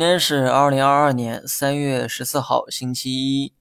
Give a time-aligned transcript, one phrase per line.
[0.00, 3.52] 今天是二零二二年三月十四号，星期一。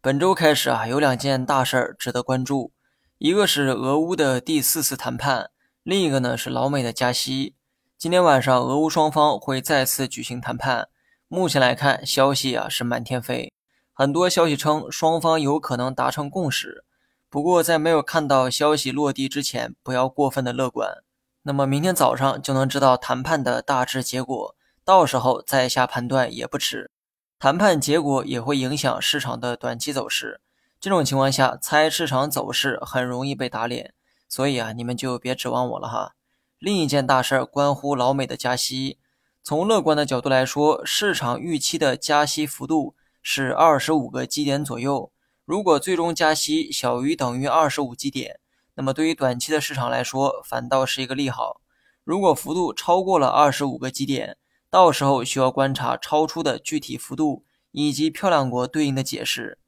[0.00, 2.72] 本周开始啊，有两件大事儿值得关注，
[3.18, 5.50] 一个是俄乌的第四次谈判，
[5.84, 7.54] 另一个呢是老美的加息。
[7.96, 10.88] 今天晚上，俄乌双方会再次举行谈判。
[11.28, 13.52] 目前来看，消息啊是满天飞，
[13.92, 16.84] 很多消息称双方有可能达成共识。
[17.30, 21.04] 不过，在没有看到消息落地之前，不要过分的乐观。
[21.44, 24.56] 那么明天早上就能知道谈判的大致结果。
[24.84, 26.90] 到时候再下判断也不迟，
[27.38, 30.42] 谈判结果也会影响市场的短期走势。
[30.78, 33.94] 这种情况下，猜市场走势很容易被打脸，
[34.28, 36.14] 所以啊，你们就别指望我了哈。
[36.58, 38.98] 另一件大事儿关乎老美的加息。
[39.42, 45.10] 从乐观的角度来说，市场预期的加息幅度是二十五个基点左右。
[45.46, 48.38] 如果最终加息小于等于二十五基点，
[48.74, 51.62] 那么对于短期的市场来说，反倒是一个利好。
[52.04, 54.36] 如果幅度超过了二十五个基点，
[54.74, 59.60] 到时候需要观察超出的具体幅度以及漂亮国对应的解释。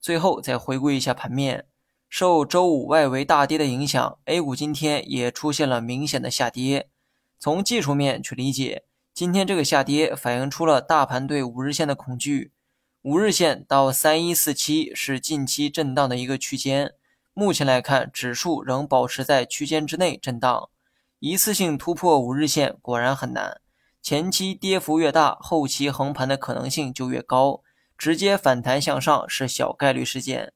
[0.00, 1.66] 最后再回顾一下盘面，
[2.08, 6.88] 受周五外围大跌的影响，A 股今天也出现了明显的下跌。
[7.40, 12.52] 从技术面去理解，今天这个下跌反映出了大盘对五日线的恐惧。
[13.02, 16.92] 五日线到三一四七是近期震荡的一个区间，
[17.34, 20.70] 目前来看，指数仍保持在区间之内震荡，
[21.18, 23.60] 一次性突破五日线果然很难。
[24.02, 27.62] 前期跌幅越大，后期横盘的可能性就越高，
[27.96, 30.52] 直接反弹向上是小概率事件。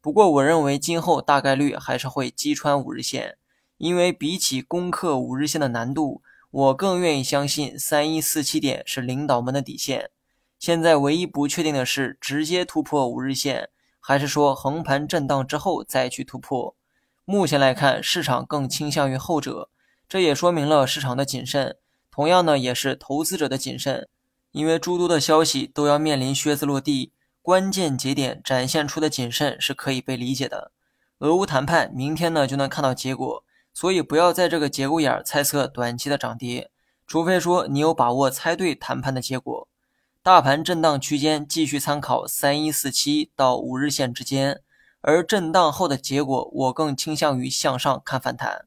[0.00, 3.36] 不过，我认为今后大概率还是会击穿五日线，
[3.76, 10.10] 因为比起攻克五日线的难度，我更愿意相信三一四七点是领导们的底线。
[10.58, 13.68] 现在唯一不确定的是，直接突破五日线，
[14.00, 16.74] 还是说横盘震荡之后再去突破？
[17.24, 19.70] 目前来看，市场更倾向于后者，
[20.08, 21.76] 这也说明了市场的谨慎。
[22.18, 24.08] 同样呢，也是投资者的谨慎，
[24.50, 30.72] 因为诸多的消息都要面临靴子落地，关键节点展现出的谨慎是可以被理解的。
[31.20, 36.72] 俄乌谈判明天呢就能看到结果，所以不要在这个节骨眼儿猜测短期的涨跌，
[37.06, 39.68] 除非说你有把握猜对谈判的结果。
[40.20, 44.60] 大盘震荡区间继续参考三一四七到五日线之间，
[45.02, 48.66] 而震荡后的结果我更倾向于向上看反弹，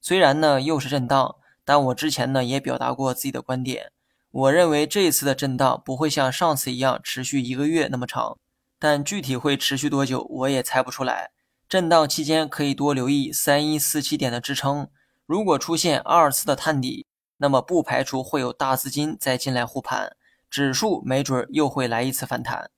[0.00, 1.36] 虽然呢又是震荡。
[1.68, 3.92] 但我之前呢也表达过自己的观点，
[4.30, 8.38] 我认为这次的震荡不会像上次一样持续一个月那么长，
[8.78, 11.30] 但具体会持续多久我也猜不出来。
[11.68, 14.88] 震荡期间可以多留意三一四七点的支撑，
[15.26, 17.04] 如果出现二次的探底，
[17.36, 20.16] 那么不排除会有大资金再进来护盘，
[20.48, 22.70] 指数没准又会来一次反弹。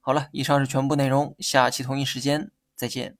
[0.00, 3.16] 好了，以上是全部内容，下期同一时间再见。